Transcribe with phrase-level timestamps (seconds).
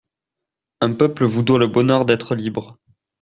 [0.81, 2.79] Un peuple vous doit le bonheur d'être libre.